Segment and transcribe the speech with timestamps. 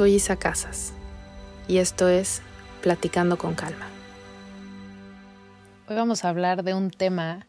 [0.00, 0.94] Soy Isa Casas
[1.68, 2.40] y esto es
[2.80, 3.86] Platicando con Calma.
[5.90, 7.46] Hoy vamos a hablar de un tema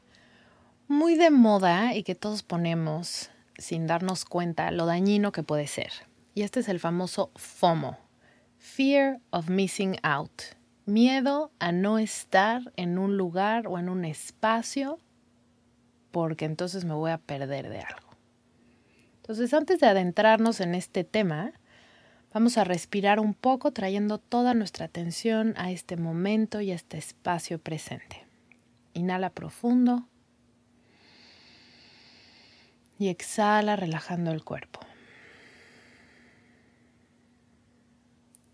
[0.89, 5.94] muy de moda y que todos ponemos sin darnos cuenta lo dañino que puede ser.
[6.35, 7.97] Y este es el famoso FOMO,
[8.57, 10.41] Fear of Missing Out,
[10.85, 14.99] miedo a no estar en un lugar o en un espacio
[16.11, 18.09] porque entonces me voy a perder de algo.
[19.16, 21.53] Entonces, antes de adentrarnos en este tema,
[22.33, 26.97] Vamos a respirar un poco trayendo toda nuestra atención a este momento y a este
[26.97, 28.25] espacio presente.
[28.93, 30.07] Inhala profundo
[32.97, 34.79] y exhala relajando el cuerpo.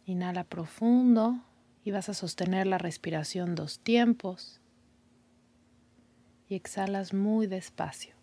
[0.06, 1.40] Inhala profundo
[1.84, 4.60] y vas a sostener la respiración dos tiempos
[6.50, 8.17] y exhalas muy despacio.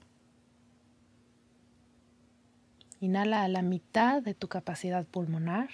[3.04, 5.68] Inhala a la mitad de tu capacidad pulmonar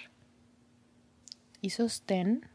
[1.61, 2.45] y sostén.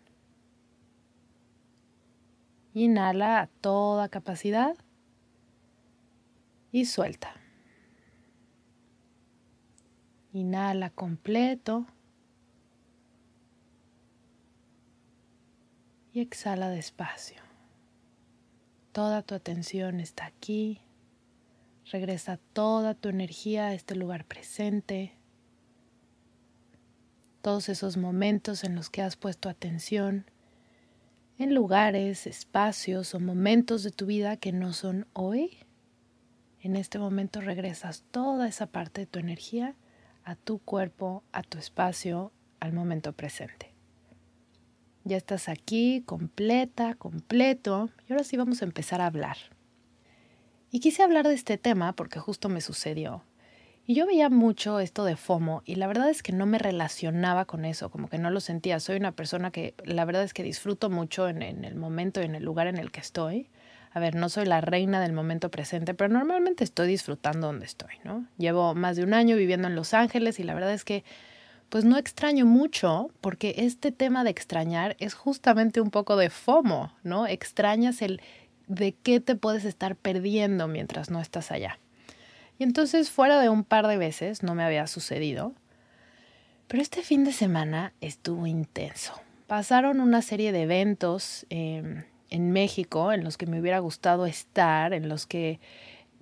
[2.74, 4.76] Inhala a toda capacidad
[6.72, 7.32] y suelta.
[10.34, 11.86] Inhala completo
[16.12, 17.40] y exhala despacio.
[18.92, 20.82] Toda tu atención está aquí
[21.90, 25.12] Regresa toda tu energía a este lugar presente.
[27.42, 30.26] Todos esos momentos en los que has puesto atención
[31.38, 35.58] en lugares, espacios o momentos de tu vida que no son hoy.
[36.60, 39.76] En este momento regresas toda esa parte de tu energía
[40.24, 43.72] a tu cuerpo, a tu espacio, al momento presente.
[45.04, 49.36] Ya estás aquí, completa, completo, y ahora sí vamos a empezar a hablar.
[50.76, 53.22] Y quise hablar de este tema porque justo me sucedió.
[53.86, 57.46] Y yo veía mucho esto de FOMO y la verdad es que no me relacionaba
[57.46, 58.78] con eso, como que no lo sentía.
[58.78, 62.34] Soy una persona que la verdad es que disfruto mucho en, el momento y en
[62.34, 63.48] el lugar en el que estoy.
[63.90, 67.94] A ver, no soy la reina del momento presente, pero normalmente estoy disfrutando donde estoy,
[68.04, 68.26] ¿no?
[68.36, 71.04] Llevo más de un año viviendo en Los Ángeles y la verdad es que
[71.70, 76.92] pues no extraño mucho porque este tema de extrañar es justamente un poco de FOMO,
[77.02, 77.26] ¿no?
[77.26, 78.20] Extrañas el
[78.66, 81.78] de qué te puedes estar perdiendo mientras no estás allá.
[82.58, 85.52] Y entonces fuera de un par de veces no me había sucedido,
[86.68, 89.12] pero este fin de semana estuvo intenso.
[89.46, 94.92] Pasaron una serie de eventos em, en México en los que me hubiera gustado estar,
[94.92, 95.60] en los que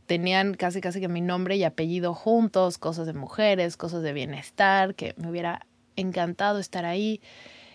[0.07, 4.95] tenían casi casi que mi nombre y apellido juntos, cosas de mujeres, cosas de bienestar,
[4.95, 5.67] que me hubiera
[5.97, 7.23] encantado estar ahí.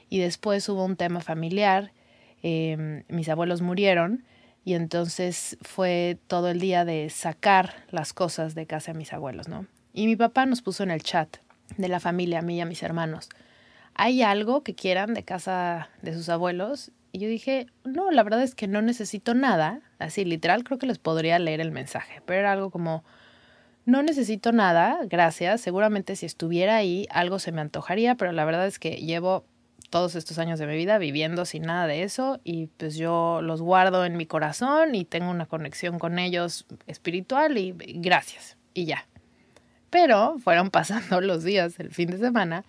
[0.10, 1.92] Y después hubo un tema familiar,
[2.44, 4.26] em, mis abuelos murieron
[4.70, 9.48] y entonces fue todo el día de sacar las cosas de casa a mis abuelos,
[9.48, 9.66] ¿no?
[9.94, 11.38] Y mi papá nos puso en el chat
[11.78, 13.30] de la familia, a mí y a mis hermanos,
[13.96, 16.92] ¿hay algo que quieran de casa de sus abuelos?
[17.12, 20.86] Y yo dije, no, la verdad es que no necesito nada, así literal creo que
[20.86, 23.04] les podría leer el mensaje, pero era algo como,
[23.86, 28.68] no necesito nada, gracias, seguramente si estuviera ahí algo se me antojaría, pero la verdad
[28.68, 29.46] es que llevo
[29.90, 33.62] todos estos años de mi vida viviendo sin nada de eso y pues yo los
[33.62, 39.08] guardo en mi corazón y tengo una conexión con ellos espiritual y gracias y ya.
[39.90, 42.64] Pero fueron pasando los días, el fin de semana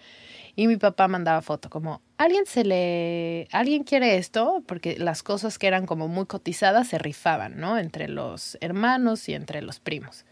[0.57, 4.63] y mi papá mandaba foto como, ¿alguien se le, alguien quiere esto?
[4.67, 7.79] Porque las cosas que eran como muy cotizadas se rifaban, ¿no?
[7.79, 10.25] Entre los hermanos y entre los primos.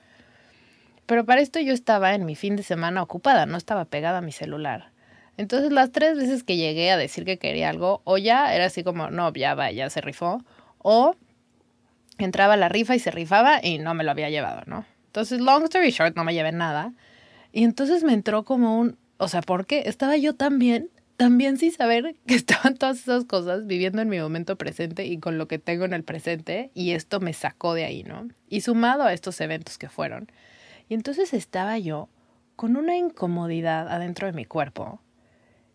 [1.07, 4.23] Pero para esto yo estaba en mi fin de semana ocupada, no estaba pegada a
[4.23, 4.91] mi celular.
[5.39, 8.83] Entonces las tres veces que llegué a decir que quería algo, o ya era así
[8.83, 10.45] como, no, ya va, ya se rifó,
[10.79, 11.15] o
[12.19, 14.85] entraba la rifa y se rifaba y no me lo había llevado, ¿no?
[15.07, 16.93] Entonces, long story short, no me llevé nada.
[17.53, 19.85] Y entonces me entró como un, o sea, ¿por qué?
[19.87, 24.19] Estaba yo tan bien, también sin saber que estaban todas esas cosas viviendo en mi
[24.19, 27.85] momento presente y con lo que tengo en el presente y esto me sacó de
[27.85, 28.27] ahí, ¿no?
[28.49, 30.33] Y sumado a estos eventos que fueron.
[30.89, 32.09] Y entonces estaba yo
[32.57, 35.01] con una incomodidad adentro de mi cuerpo.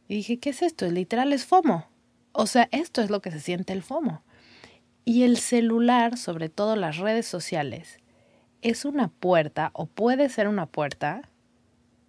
[0.07, 0.89] Y dije, ¿qué es esto?
[0.89, 1.87] Literal es FOMO.
[2.31, 4.23] O sea, esto es lo que se siente el FOMO.
[5.05, 7.99] Y el celular, sobre todo las redes sociales,
[8.61, 11.29] es una puerta o puede ser una puerta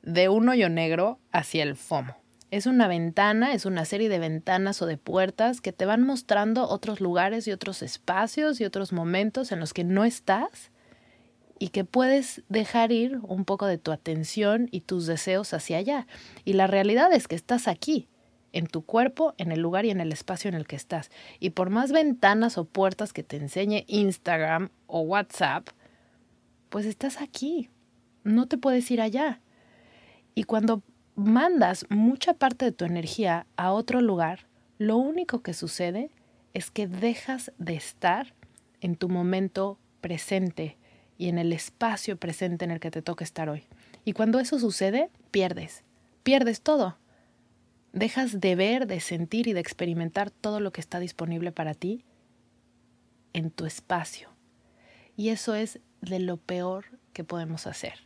[0.03, 2.17] de un hoyo negro hacia el FOMO.
[2.51, 6.69] Es una ventana, es una serie de ventanas o de puertas que te van mostrando
[6.69, 10.71] otros lugares y otros espacios y otros momentos en los que no estás
[11.65, 16.07] y que puedes dejar ir un poco de tu atención y tus deseos hacia allá.
[16.45, 18.07] Y la realidad es que estás aquí,
[18.53, 21.11] en tu cuerpo, en el lugar y en el espacio en el que estás.
[21.41, 25.71] Y por más ventanas o puertas que te enseñe Instagram o WhatsApp,
[26.69, 27.71] pues estás aquí.
[28.25, 29.41] No te puedes ir allá.
[30.35, 30.83] Y cuando
[31.15, 34.41] mandas mucha parte de tu energía a otro lugar,
[34.77, 36.11] lo único que sucede
[36.53, 38.35] es que dejas de estar
[38.83, 40.77] en tu momento presente
[41.19, 43.65] y en el espacio presente en el que te toca estar hoy.
[44.05, 45.85] Y cuando eso sucede, pierdes,
[46.23, 46.99] pierdes todo.
[47.93, 52.05] Dejas de ver, de sentir y de experimentar todo lo que está disponible para ti
[53.33, 54.31] en tu espacio.
[55.17, 58.01] Y eso es de lo peor que podemos hacer.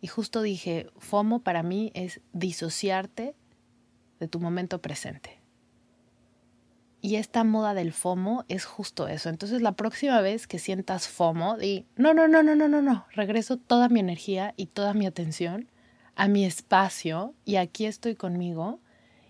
[0.00, 3.34] Y justo dije, FOMO para mí es disociarte
[4.20, 5.43] de tu momento presente.
[7.04, 9.28] Y esta moda del FOMO es justo eso.
[9.28, 13.04] Entonces la próxima vez que sientas FOMO, di, no, no, no, no, no, no, no,
[13.12, 15.68] regreso toda mi energía y toda mi atención
[16.14, 18.80] a mi espacio y aquí estoy conmigo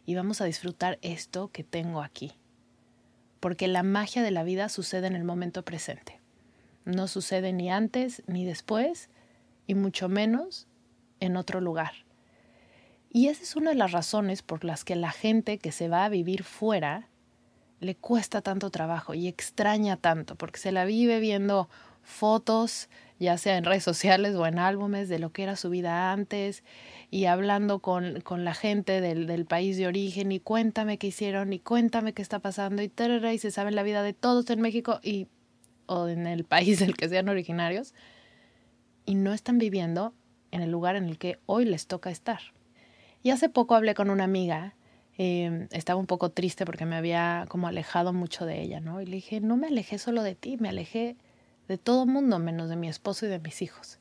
[0.07, 2.35] y vamos a disfrutar esto que tengo aquí.
[3.41, 6.21] Porque la magia de la vida sucede en el momento presente.
[6.85, 9.11] No sucede ni antes ni después,
[9.67, 10.69] y mucho menos
[11.19, 11.91] en otro lugar.
[13.11, 16.05] Y esa es una de las razones por las que la gente que se va
[16.05, 17.09] a vivir fuera
[17.85, 21.69] le cuesta tanto trabajo y extraña tanto, porque se la vive viendo
[22.03, 22.89] fotos,
[23.19, 26.65] ya sea en redes sociales o en álbumes, de lo que era su vida antes,
[27.11, 31.53] y hablando con, con la gente del, del, país de origen, y cuéntame qué hicieron,
[31.53, 34.61] y cuéntame qué está pasando, y, tarara, y se sabe la vida de todos en
[34.61, 35.29] México y,
[35.87, 37.95] o en el país del que sean originarios,
[39.07, 40.15] y no están viviendo
[40.51, 42.41] en el lugar en el que hoy les toca estar.
[43.23, 44.75] Y hace poco hablé con una amiga,
[45.19, 49.01] eh, estaba un poco triste porque me había como alejado mucho de ella, ¿no?
[49.01, 51.17] Y le dije, no me alejé solo de ti, me alejé
[51.69, 53.99] de todo mundo menos de mi esposo y de mis hijos.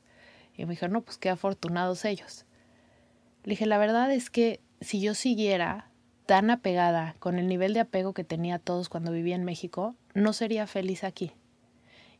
[0.55, 2.45] Y me dijo, no, pues qué afortunados ellos.
[3.43, 5.89] Le dije, la verdad es que si yo siguiera
[6.25, 10.33] tan apegada con el nivel de apego que tenía todos cuando vivía en México, no
[10.33, 11.33] sería feliz aquí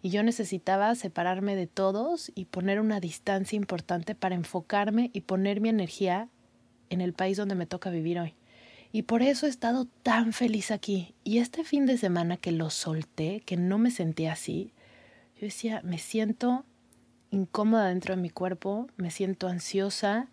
[0.03, 5.61] y yo necesitaba separarme de todos y poner una distancia importante para enfocarme y poner
[5.61, 6.27] mi energía
[6.89, 8.35] en el país donde me toca vivir hoy.
[8.95, 11.15] Y por eso he estado tan feliz aquí.
[11.23, 14.71] Y este fin de semana que lo solté, que no me sentí así,
[15.35, 16.63] yo decía, me siento
[17.31, 20.29] incómoda dentro de mi cuerpo, me siento ansiosa,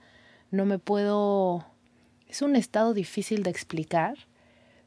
[0.51, 1.65] no me puedo...
[2.29, 4.19] Es un estado difícil de explicar,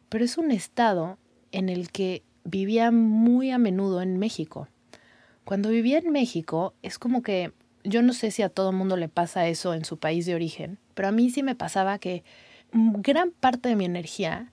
[0.07, 1.17] pero es un estado
[1.51, 4.67] en el que vivía muy a menudo en México.
[5.45, 7.51] Cuando vivía en México, es como que
[7.83, 10.77] yo no sé si a todo mundo le pasa eso en su país de origen,
[10.93, 12.23] pero a mí sí me pasaba que
[12.73, 14.51] gran parte de mi energía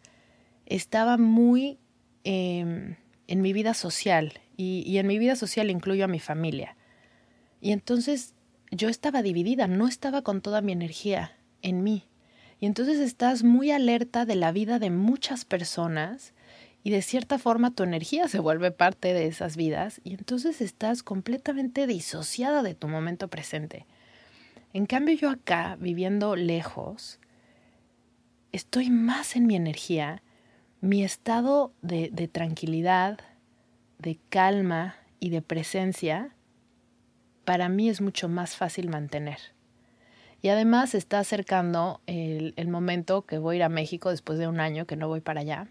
[0.67, 1.79] estaba muy
[2.25, 2.97] em,
[3.27, 6.77] en mi vida social y, y en mi vida social incluyo a mi familia.
[7.61, 8.35] Y entonces
[8.71, 12.05] yo estaba dividida, no estaba con toda mi energía en mí.
[12.61, 16.35] Y entonces estás muy alerta de la vida de muchas personas
[16.83, 21.03] y de cierta forma tu energía se vuelve parte de esas vidas y entonces estás
[21.03, 23.87] completamente disociada de tu momento presente.
[24.73, 27.19] En cambio yo acá, viviendo lejos,
[28.53, 30.23] estoy más en mi energía,
[30.81, 33.19] mi estado de, tranquilidad,
[33.99, 36.35] de calma y de presencia,
[37.45, 39.39] para mí es mucho más fácil mantener.
[40.43, 44.49] Y además está acercando el, el momento que voy a ir a México después de
[44.49, 45.69] un año que no voy para allá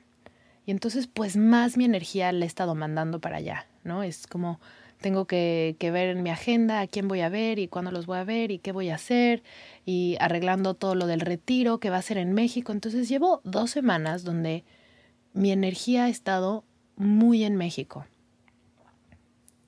[0.69, 4.03] y entonces, pues más mi energía la he estado mandando para allá, ¿no?
[4.03, 4.59] Es como
[4.99, 8.17] tengo que, ver en mi agenda a quién voy a ver y cuándo los voy
[8.17, 9.43] a ver y qué voy a hacer
[9.85, 12.71] y arreglando todo lo del retiro que va a ser en México.
[12.71, 14.63] Entonces llevo dos semanas donde
[15.33, 16.63] mi energía ha estado
[16.97, 18.05] muy en México.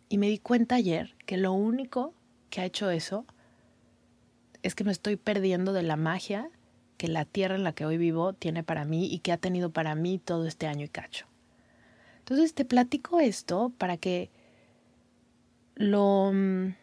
[0.10, 2.14] Y me di cuenta ayer que lo único
[2.50, 3.26] que ha hecho eso
[4.64, 6.50] es que me estoy perdiendo de la magia
[6.98, 9.72] que la tierra en la que hoy vivo tiene para mí y que ha tenido
[9.72, 11.26] para mí todo este año y cacho.
[12.20, 14.30] Entonces te platico esto para que
[15.76, 16.76] lo, mm,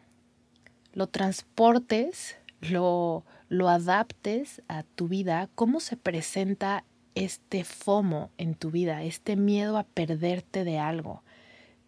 [0.93, 8.71] lo transportes, lo, lo adaptes a tu vida, cómo se presenta este FOMO en tu
[8.71, 11.23] vida, este miedo a perderte de algo.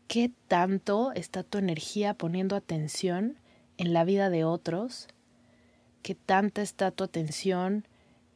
[0.09, 3.39] ¿Qué tanto está tu energía poniendo atención
[3.79, 5.07] en la vida de otros?
[6.03, 7.87] ¿Qué tanta está tu atención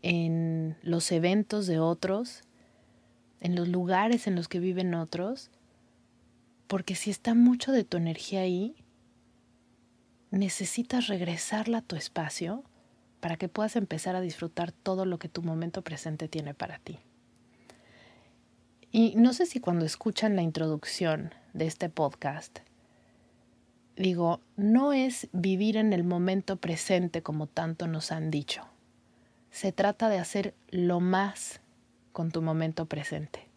[0.02, 2.42] en los eventos de otros?
[3.40, 5.50] ¿En los lugares en los que viven otros?
[6.66, 8.74] Porque si está mucho de tu energía ahí,
[10.30, 12.64] necesitas regresarla a tu espacio
[13.20, 16.98] para que puedas empezar a disfrutar todo lo que tu momento presente tiene para ti.
[18.90, 22.60] Y no sé si cuando escuchan la introducción de este podcast,
[23.96, 28.62] digo, no es vivir en el momento presente como tanto nos han dicho.
[29.50, 31.60] Se trata de hacer lo más
[32.12, 33.48] con tu momento presente.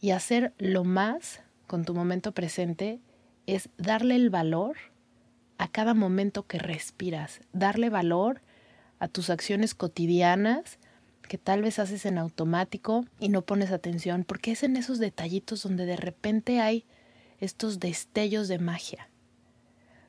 [0.00, 3.00] Y hacer lo más con tu momento presente
[3.46, 4.76] es darle el valor
[5.58, 8.40] a cada momento que respiras, darle valor
[9.00, 10.78] a tus acciones cotidianas
[11.28, 15.62] que tal vez haces en automático y no pones atención, porque es en esos detallitos
[15.62, 16.84] donde de repente hay
[17.38, 19.08] estos destellos de magia.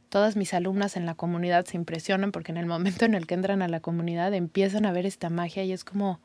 [0.08, 3.36] Todas mis alumnas en la comunidad se impresionan porque en el momento en el que
[3.36, 6.20] entran a la comunidad empiezan a ver esta magia y es como,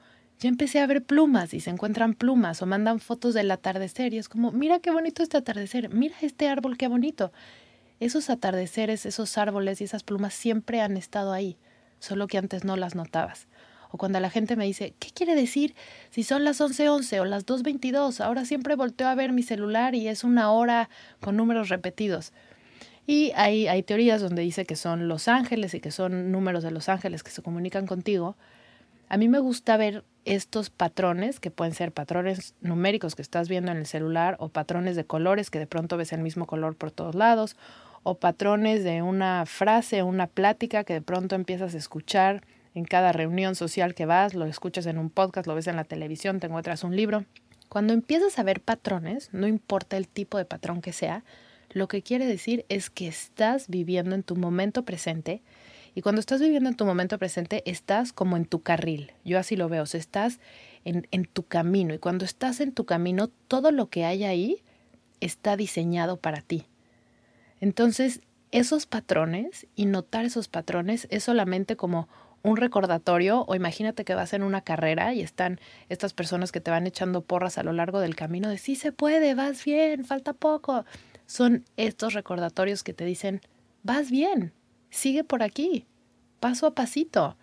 [0.45, 4.19] ya empecé a ver plumas y se encuentran plumas o mandan fotos del atardecer y
[4.19, 7.33] es como, mira qué bonito este atardecer, mira este árbol qué bonito.
[7.99, 11.57] Esos atardeceres, esos árboles y esas plumas siempre han estado ahí,
[11.99, 13.49] solo que antes no las notabas.
[13.91, 15.75] O cuando la gente me dice, ¿qué quiere decir
[16.11, 18.21] si son las 11:11 o las 2:22?
[18.21, 22.35] Ahora siempre volteo a ver mi celular y es una hora con números repetidos.
[23.07, 26.71] Y hay, hay teorías donde dice que son los ángeles y que son números de
[26.71, 28.37] los ángeles que se comunican contigo.
[29.14, 33.71] A mí me gusta ver estos patrones, que pueden ser patrones numéricos que estás viendo
[33.71, 36.90] en el celular o patrones de colores que de pronto ves el mismo color por
[36.90, 37.56] todos lados,
[38.02, 42.42] o patrones de una frase una plática que de pronto empiezas a escuchar
[42.75, 45.85] en cada reunión social que vas, lo escuchas en un podcast, lo ves en la
[45.85, 47.25] televisión, te encuentras un libro.
[47.68, 51.23] Cuando empiezas a ver patrones, no importa el tipo de patrón que sea,
[51.71, 55.40] lo que quiere decir es que estás viviendo en tu momento presente
[55.95, 59.13] y cuando estás viviendo en tu momento presente, estás como en tu carril.
[59.25, 60.41] Yo así lo veo, estás
[60.85, 61.95] en, en tu camino.
[61.95, 64.63] Y cuando estás en tu camino, todo lo que hay ahí
[65.21, 66.67] está diseñado para ti.
[67.61, 68.21] Entonces,
[68.51, 72.09] esos patrones y notar esos patrones es solamente como
[72.43, 75.59] un recordatorio o imagínate que vas en una carrera y están
[75.89, 78.93] estas personas que te van echando porras a lo largo del camino de sí se
[78.93, 80.85] puede, vas bien, falta poco.
[81.27, 83.41] Son estos recordatorios que te dicen,
[83.83, 84.53] vas bien,
[84.95, 85.87] sigue por aquí,
[86.41, 87.37] paso a pasito.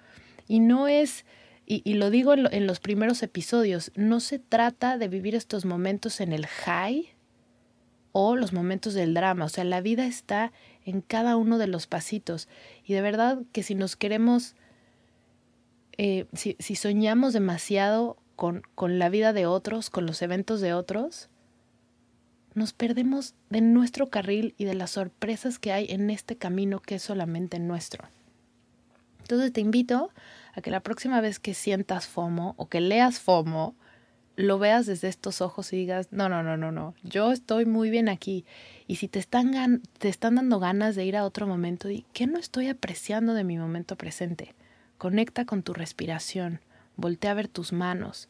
[0.47, 1.25] Y no es,
[1.65, 6.21] y, lo digo en, en los primeros episodios, no se trata de vivir estos momentos
[6.21, 7.09] en el high
[8.11, 9.45] o los momentos del drama.
[9.45, 10.51] O sea, la vida está
[10.85, 12.49] en cada uno de los pasitos.
[12.83, 14.55] Y de verdad que si nos queremos
[15.97, 20.73] eh, si, si, soñamos demasiado con, con la vida de otros, con los eventos de
[20.73, 21.29] otros,
[22.53, 26.95] nos perdemos de nuestro carril y de las sorpresas que hay en este camino que
[26.95, 28.07] es solamente nuestro.
[29.21, 30.11] Entonces te invito
[30.53, 33.75] a que la próxima vez que sientas FOMO o que leas FOMO,
[34.35, 37.89] lo veas desde estos ojos y digas, no, no, no, no, no, yo estoy muy
[37.89, 38.45] bien aquí.
[38.87, 42.39] Y si te están, te están dando ganas de ir a otro momento, ¿qué no
[42.39, 44.55] estoy apreciando de mi momento presente?
[44.97, 46.61] Conecta con tu respiración,
[46.95, 48.29] voltea a ver tus manos.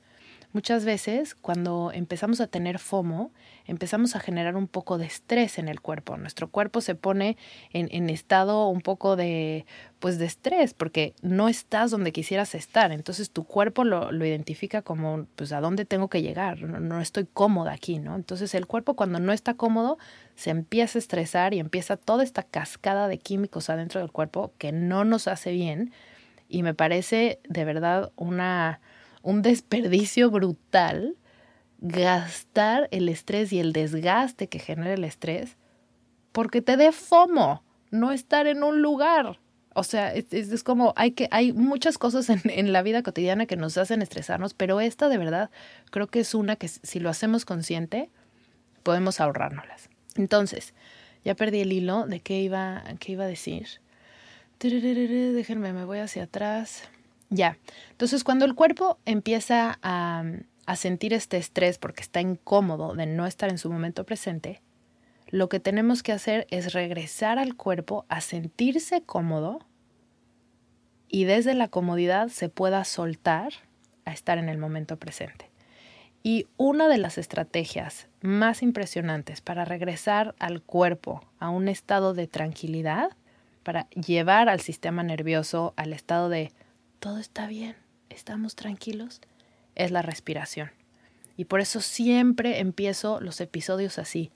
[0.53, 3.31] Muchas veces cuando empezamos a tener FOMO,
[3.65, 6.17] empezamos a generar un poco de estrés en el cuerpo.
[6.17, 7.37] Nuestro cuerpo se pone
[7.71, 9.65] en, en, estado un poco de,
[9.99, 12.91] pues de estrés, porque no estás donde quisieras estar.
[12.91, 16.99] Entonces tu cuerpo lo, lo identifica como, pues a dónde tengo que llegar, no, no,
[16.99, 18.15] estoy cómoda aquí, ¿no?
[18.15, 19.97] Entonces el cuerpo cuando no está cómodo
[20.35, 24.73] se empieza a estresar y empieza toda esta cascada de químicos adentro del cuerpo que
[24.73, 25.93] no nos hace bien
[26.49, 28.81] y me parece de verdad una,
[29.21, 31.15] un desperdicio brutal
[31.79, 35.57] gastar el estrés y el desgaste que genera el estrés
[36.31, 39.39] porque te dé FOMO, no estar en un lugar.
[39.73, 43.45] O sea, es, es, como hay que hay muchas cosas en, en, la vida cotidiana
[43.45, 45.49] que nos hacen estresarnos, pero esta de verdad
[45.91, 48.09] creo que es una que si lo hacemos consciente
[48.83, 49.89] podemos ahorrárnoslas.
[50.15, 50.73] Entonces,
[51.23, 53.67] ya perdí el hilo de qué iba, qué iba a decir.
[54.59, 56.83] Déjenme, me voy hacia atrás.
[57.31, 57.57] Ya.
[57.89, 60.23] Entonces, cuando el cuerpo empieza a,
[60.65, 64.61] a sentir este estrés porque está incómodo de no estar en su momento presente,
[65.29, 69.59] lo que tenemos que hacer es regresar al cuerpo a sentirse cómodo
[71.07, 73.53] y desde la comodidad se pueda soltar
[74.03, 75.49] a estar en el momento presente.
[76.23, 82.27] Y una de las estrategias más impresionantes para regresar al cuerpo a un estado de
[82.27, 83.11] tranquilidad
[83.63, 86.51] para llevar al sistema nervioso al estado de
[87.01, 87.75] todo está bien,
[88.09, 89.21] estamos tranquilos,
[89.73, 90.69] es la respiración.
[91.35, 94.31] Y por eso siempre empiezo los episodios así,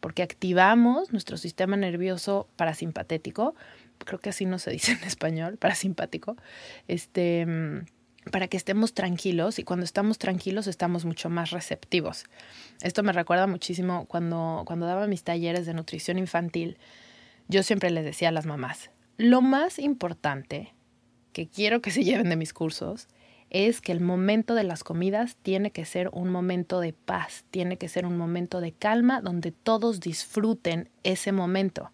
[0.00, 3.54] porque activamos nuestro sistema nervioso parasimpatético,
[3.98, 6.36] creo que así no se dice en español, parasimpático,
[6.88, 7.46] este,
[8.30, 12.24] para que estemos tranquilos y cuando estamos tranquilos estamos mucho más receptivos.
[12.82, 16.76] Esto me recuerda muchísimo cuando, cuando daba mis talleres de nutrición infantil,
[17.48, 20.74] yo siempre les decía a las mamás, lo más importante
[21.32, 23.08] que quiero que se lleven de mis cursos
[23.50, 27.76] es que el momento de las comidas tiene que ser un momento de paz, tiene
[27.76, 31.90] que ser un momento de calma donde todos disfruten ese momento.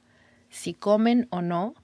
[0.50, 1.74] Si comen o no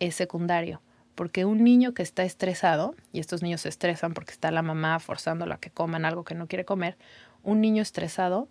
[0.00, 0.82] es secundario,
[1.14, 4.98] porque un niño que está estresado, y estos niños se estresan porque está la mamá
[4.98, 6.96] forzándola a que coman algo que no quiere comer,
[7.42, 8.48] un niño estresado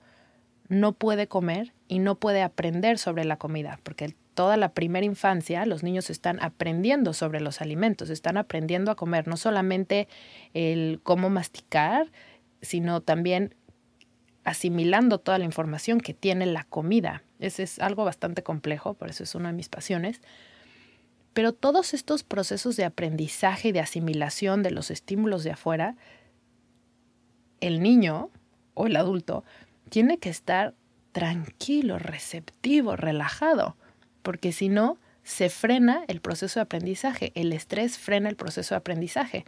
[0.69, 5.65] no puede comer y no puede aprender sobre la comida, porque toda la primera infancia
[5.65, 10.07] los niños están aprendiendo sobre los alimentos, están aprendiendo a comer, no solamente
[10.53, 12.09] el cómo masticar,
[12.61, 13.53] sino también
[14.45, 17.21] asimilando toda la información que tiene la comida.
[17.39, 20.21] Ese es algo bastante complejo, por eso es una de mis pasiones.
[21.33, 25.97] Pero todos estos procesos de aprendizaje y de asimilación de los estímulos de afuera,
[27.59, 28.29] el niño
[28.73, 29.43] o el adulto
[29.89, 30.75] tiene que estar
[31.11, 33.75] tranquilo, receptivo, relajado
[34.29, 38.77] porque si no, se frena el proceso de aprendizaje, el estrés frena el proceso de
[38.77, 39.43] aprendizaje.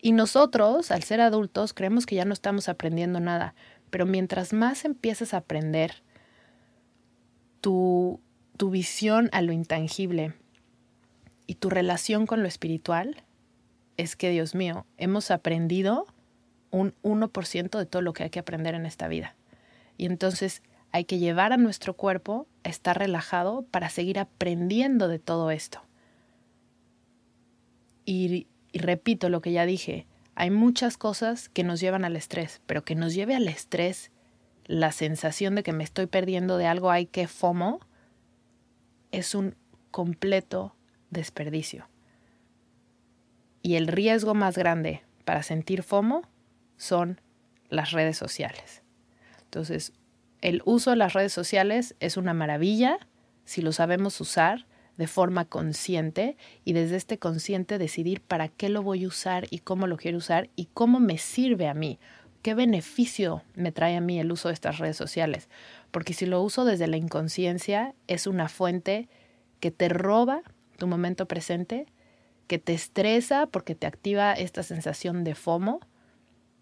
[0.00, 3.56] Y nosotros, al ser adultos, creemos que ya no estamos aprendiendo nada,
[3.90, 6.04] pero mientras más empiezas a aprender
[7.60, 8.20] tu,
[8.56, 10.34] tu visión a lo intangible
[11.48, 13.24] y tu relación con lo espiritual,
[13.96, 16.06] es que, Dios mío, hemos aprendido
[16.70, 19.34] un 1% de todo lo que hay que aprender en esta vida.
[19.98, 20.62] Y entonces
[20.92, 25.82] hay que llevar a nuestro cuerpo a estar relajado para seguir aprendiendo de todo esto.
[28.04, 32.60] Y, y, repito lo que ya dije, hay muchas cosas que nos llevan al estrés,
[32.66, 34.10] pero que nos lleve al estrés
[34.66, 37.80] la sensación de que me estoy perdiendo de algo, hay que FOMO,
[39.12, 39.56] es un
[39.90, 40.74] completo
[41.10, 41.88] desperdicio.
[43.62, 46.22] Y el riesgo más grande para sentir FOMO
[46.76, 47.20] son
[47.68, 48.82] las redes sociales.
[49.44, 49.92] Entonces,
[50.42, 52.98] el uso de las redes sociales es una maravilla
[53.44, 58.82] si lo sabemos usar de forma consciente y desde este consciente decidir para qué lo
[58.82, 61.98] voy a usar y cómo lo quiero usar y cómo me sirve a mí,
[62.42, 65.48] qué beneficio me trae a mí el uso de estas redes sociales.
[65.90, 69.08] Porque si lo uso desde la inconsciencia es una fuente
[69.60, 70.42] que te roba
[70.78, 71.86] tu momento presente,
[72.46, 75.80] que te estresa porque te activa esta sensación de FOMO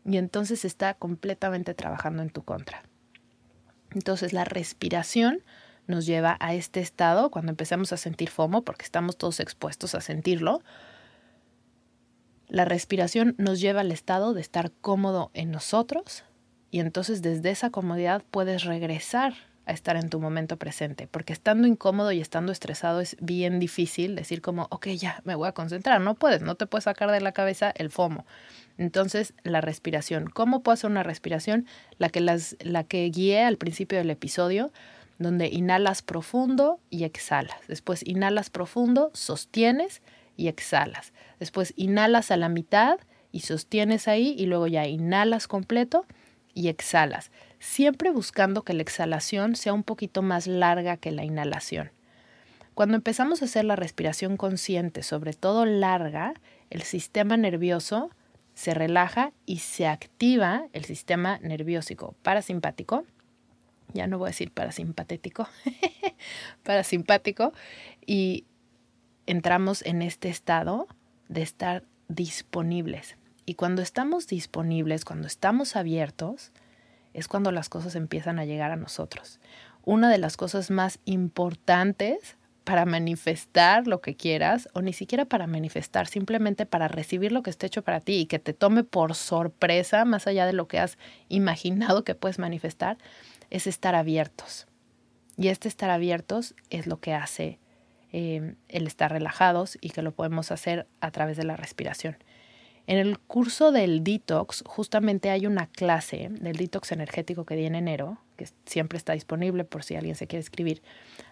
[0.04, 2.82] y entonces está completamente trabajando en tu contra.
[3.94, 5.42] Entonces la respiración
[5.86, 10.00] nos lleva a este estado cuando empezamos a sentir FOMO, porque estamos todos expuestos a
[10.00, 10.62] sentirlo.
[12.48, 16.24] La respiración nos lleva al estado de estar cómodo en nosotros
[16.70, 19.34] y entonces desde esa comodidad puedes regresar
[19.66, 24.14] a estar en tu momento presente, porque estando incómodo y estando estresado es bien difícil
[24.14, 27.20] decir como, ok, ya, me voy a concentrar, no puedes, no te puedes sacar de
[27.20, 28.26] la cabeza el FOMO.
[28.76, 30.28] Entonces, la respiración.
[30.28, 31.66] ¿Cómo puedo hacer una respiración?
[31.98, 34.72] La que, las, la que guié al principio del episodio,
[35.18, 37.56] donde inhalas profundo y exhalas.
[37.68, 40.02] Después inhalas profundo, sostienes
[40.36, 41.12] y exhalas.
[41.38, 42.98] Después inhalas a la mitad
[43.30, 46.04] y sostienes ahí y luego ya inhalas completo
[46.52, 47.30] y exhalas.
[47.64, 51.90] Siempre buscando que la exhalación sea un poquito más larga que la inhalación.
[52.74, 56.34] Cuando empezamos a hacer la respiración consciente, sobre todo larga,
[56.68, 58.10] el sistema nervioso
[58.54, 63.06] se relaja y se activa el sistema nerviósico parasimpático.
[63.94, 65.48] Ya no voy a decir parasimpatético,
[66.64, 67.54] parasimpático.
[68.04, 68.44] Y
[69.26, 70.86] entramos en este estado
[71.28, 73.16] de estar disponibles.
[73.46, 76.52] Y cuando estamos disponibles, cuando estamos abiertos,
[77.14, 79.40] es cuando las cosas empiezan a llegar a nosotros.
[79.84, 85.46] Una de las cosas más importantes para manifestar lo que quieras o ni siquiera para
[85.46, 89.14] manifestar, simplemente para recibir lo que esté hecho para ti y que te tome por
[89.14, 90.98] sorpresa, más allá de lo que has
[91.28, 92.98] imaginado que puedes manifestar,
[93.50, 94.66] es estar abiertos.
[95.36, 97.58] Y este estar abiertos es lo que hace
[98.12, 102.16] eh, el estar relajados y que lo podemos hacer a través de la respiración.
[102.86, 107.74] En el curso del detox, justamente hay una clase del detox energético que di en
[107.74, 110.82] enero, que siempre está disponible por si alguien se quiere escribir.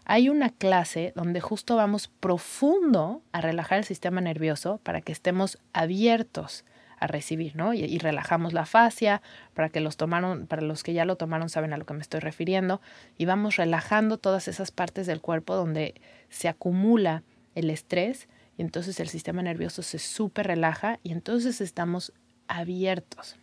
[0.06, 5.58] Hay una clase donde justo vamos profundo a relajar el sistema nervioso para que estemos
[5.74, 6.64] abiertos
[6.98, 7.74] a recibir, ¿no?
[7.74, 9.22] Y, y, relajamos la fascia,
[9.54, 12.00] para que los tomaron, para los que ya lo tomaron saben a lo que me
[12.00, 12.80] estoy refiriendo,
[13.18, 17.24] y vamos relajando todas esas partes del cuerpo donde se acumula
[17.56, 22.12] el estrés y entonces el sistema nervioso se súper relaja y entonces estamos
[22.48, 23.36] abiertos.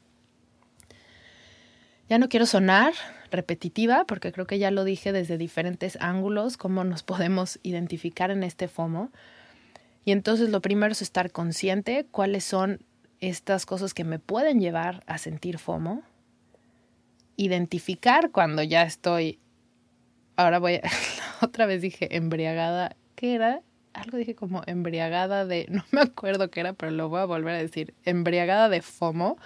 [2.10, 2.93] Ya no quiero sonar
[3.32, 8.43] repetitiva porque creo que ya lo dije desde diferentes ángulos, cómo nos podemos identificar en
[8.43, 9.12] este FOMO.
[10.06, 12.80] Y entonces lo primero es estar consciente cuáles son
[13.19, 16.02] estas cosas que me pueden llevar a sentir FOMO.
[17.36, 19.39] Identificar cuando ya estoy,
[20.36, 20.82] ahora voy,
[21.41, 23.62] otra vez dije embriagada, ¿qué era?
[23.93, 27.56] Algo dije como embriagada de, no me acuerdo qué era, pero lo voy a volver
[27.56, 29.38] a decir, embriagada de FOMO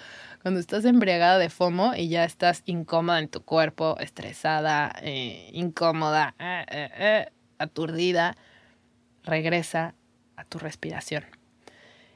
[0.43, 6.35] cuando estás embriagada de FOMO y ya estás incómoda en tu cuerpo, estresada, eh, incómoda,
[6.37, 7.25] eh, eh,
[7.59, 8.35] aturdida,
[9.23, 9.95] regresa
[10.35, 11.23] a tu respiración.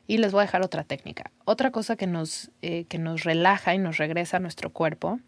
[0.08, 1.32] Y les voy a dejar otra técnica.
[1.46, 5.22] Otra cosa que nos, que nos relaja y nos regresa a nuestro cuerpo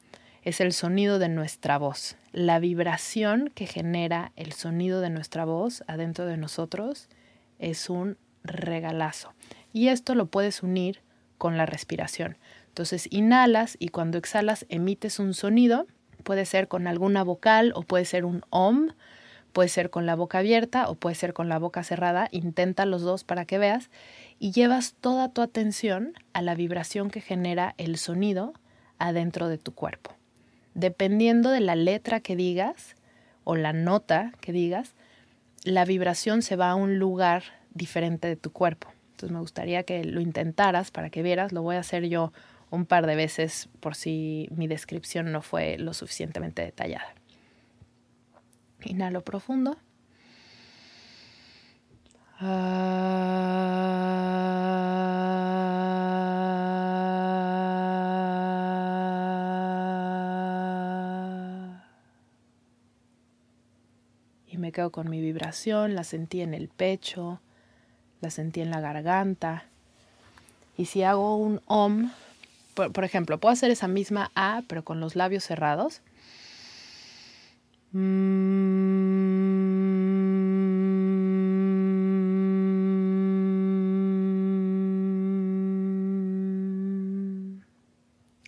[0.43, 2.15] es el sonido de nuestra voz.
[2.32, 7.10] La vibración que genera el sonido de nuestra voz adentro de nosotros
[7.60, 9.34] es un regalazo.
[9.73, 11.02] Y esto lo puedes unir
[11.38, 12.38] con la respiración.
[12.67, 15.88] Entonces inhalas y cuando exhalas emites un sonido,
[16.23, 18.89] puede ser con alguna vocal o puede ser un om,
[19.52, 23.02] puede ser con la boca abierta o puede ser con la boca cerrada, intenta los
[23.02, 23.89] dos para que veas
[24.38, 28.54] y llevas toda tu atención a la vibración que genera el sonido
[28.99, 30.18] adentro de tu cuerpo.
[30.79, 32.95] Dependiendo de la letra que digas
[33.43, 34.95] o la nota que digas,
[35.65, 38.87] la vibración se va a un lugar diferente de tu cuerpo.
[39.11, 42.31] Entonces me gustaría que lo intentaras para que vieras, lo voy a hacer yo
[42.69, 47.13] un par de veces por si mi descripción no fue lo suficientemente detallada.
[48.85, 49.77] Inhalo profundo.
[52.39, 52.45] Y
[64.69, 67.41] me quedo con mi vibración, la sentí en el pecho,
[68.21, 69.65] la sentí en la garganta.
[70.77, 72.12] Y si hago un OM,
[72.75, 76.03] por, ejemplo, puedo hacer esa misma A, pero con los labios cerrados.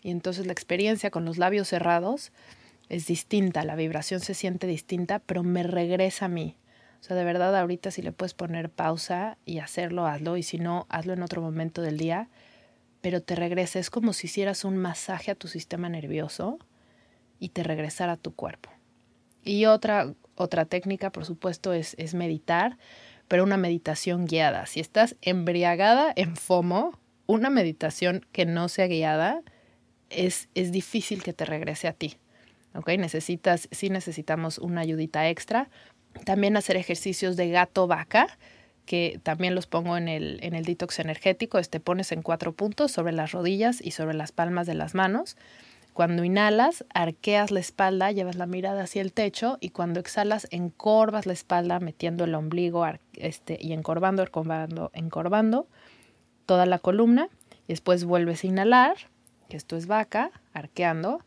[0.04, 2.32] Y entonces la experiencia con los labios cerrados
[2.92, 6.58] es distinta, la vibración se siente distinta, pero me regresa a mí.
[7.00, 10.38] O sea, de verdad ahorita si le puedes poner pausa y hacerlo, hazlo.
[10.38, 12.30] Y si no, hazlo en otro momento del día
[13.02, 13.80] pero te regresa.
[13.80, 16.60] Es como si hicieras un masaje a tu sistema nervioso
[17.40, 18.70] y te regresara a tu cuerpo.
[19.44, 22.78] Y otra, otra técnica, por supuesto, es, es meditar,
[23.28, 24.68] pero una meditación guiada.
[24.68, 29.42] Si estás embriagada en FOMO, una meditación que no sea guiada
[30.10, 32.18] es, es difícil que te regrese a ti.
[32.74, 32.90] ¿Ok?
[32.98, 35.70] Necesitas, sí necesitamos una ayudita extra.
[36.26, 38.38] También hacer ejercicios de gato-vaca,
[38.86, 42.92] que también los pongo en el, en el detox energético, este pones en cuatro puntos
[42.92, 45.38] sobre las rodillas y sobre las palmas de las manos.
[45.94, 51.26] Cuando inhalas, arqueas la espalda, llevas la mirada hacia el techo y cuando exhalas, encorvas
[51.26, 55.68] la espalda metiendo el ombligo este, y encorvando, encorvando, encorvando
[56.46, 57.28] toda la columna.
[57.68, 58.96] Y después vuelves a inhalar,
[59.50, 61.22] que esto es vaca, arqueando,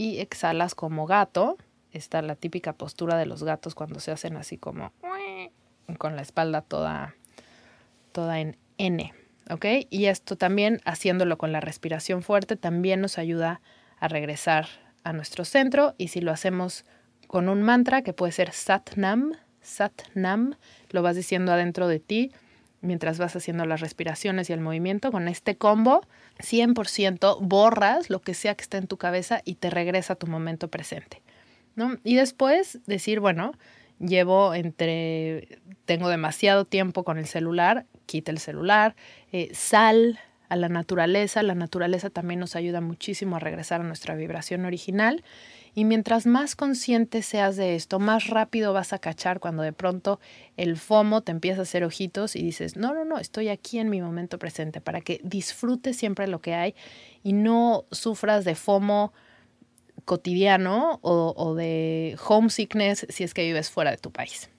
[0.00, 1.58] y exhalas como gato.
[1.92, 4.94] Esta la típica postura de los gatos cuando se hacen así como
[5.98, 7.14] con la espalda toda,
[8.12, 9.12] toda en N.
[9.50, 9.66] ¿Ok?
[9.90, 13.60] Y esto también, haciéndolo con la respiración fuerte, también nos ayuda
[13.98, 14.68] a regresar
[15.04, 15.94] a nuestro centro.
[15.98, 16.86] Y si lo hacemos
[17.26, 20.54] con un mantra que puede ser Satnam, Satnam,
[20.92, 22.32] lo vas diciendo adentro de ti
[22.80, 25.12] mientras vas haciendo las respiraciones y el movimiento.
[25.12, 26.02] Con este combo,
[26.38, 30.26] 100% borras lo que sea que esté en tu cabeza y te regresa a tu
[30.26, 31.22] momento presente.
[31.76, 31.96] ¿no?
[32.04, 33.52] Y después decir, bueno,
[33.98, 38.96] llevo entre, tengo demasiado tiempo con el celular, quita el celular,
[39.32, 44.16] eh, sal a la naturaleza, la naturaleza también nos ayuda muchísimo a regresar a nuestra
[44.16, 45.22] vibración original
[45.74, 50.20] y mientras más consciente seas de esto, más rápido vas a cachar cuando de pronto
[50.56, 53.88] el FOMO te empieza a hacer ojitos y dices, no, no, no, estoy aquí en
[53.88, 56.74] mi momento presente para que disfrutes siempre lo que hay
[57.22, 59.12] y no sufras de FOMO
[60.04, 64.50] cotidiano o, de homesickness si es que vives fuera de tu país.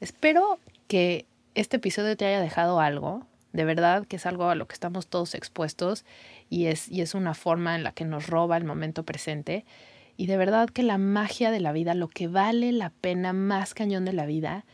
[0.00, 4.66] Espero que este episodio te haya dejado algo, de verdad que es algo a lo
[4.66, 6.04] que estamos todos expuestos
[6.50, 9.64] y es, y es una forma en la que nos roba el momento presente.
[10.16, 13.74] Y de verdad que la magia de la vida, lo que vale la pena más
[13.74, 14.64] cañón de la vida,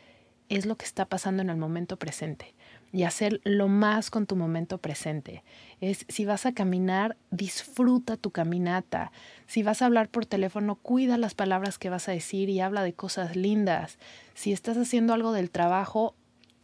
[0.48, 2.54] es lo que está pasando en el momento presente
[2.92, 5.44] y hacer lo más con tu momento presente.
[5.80, 9.12] Es si vas a caminar, disfruta tu caminata.
[9.46, 12.82] Si vas a hablar por teléfono, cuida las palabras que vas a decir y habla
[12.82, 13.98] de cosas lindas.
[14.34, 16.14] Si estás haciendo algo del trabajo,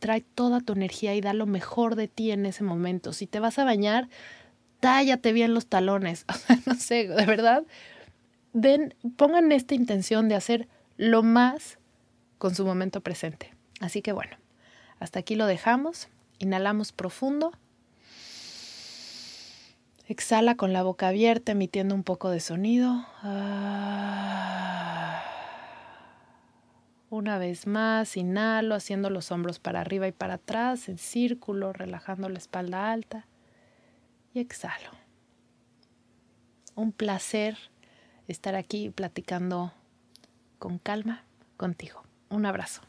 [0.01, 3.13] trae toda tu energía y da lo mejor de ti en ese momento.
[3.13, 4.09] Si te vas a bañar,
[4.81, 6.27] tállate bien los talones.
[6.67, 7.63] No sé, de verdad,
[9.17, 11.79] pongan esta intención de hacer lo más
[12.39, 13.55] con su momento presente.
[13.81, 14.37] Así que bueno,
[14.99, 16.09] hasta aquí lo dejamos.
[16.39, 17.53] Inhalamos profundo.
[20.09, 23.07] Exhala con la boca abierta, emitiendo un poco de sonido.
[23.23, 25.23] Ah.
[27.11, 32.29] Una vez más, inhalo, haciendo los hombros para arriba y para atrás, en círculo, relajando
[32.29, 33.27] la espalda alta.
[34.33, 34.91] Y exhalo.
[36.75, 37.57] Un placer
[38.29, 39.73] estar aquí platicando
[40.59, 41.23] con calma
[41.57, 42.03] contigo.
[42.29, 42.83] Un abrazo.